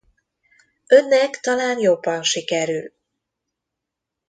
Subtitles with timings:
[0.89, 2.93] Önnek talán jobban sikerül!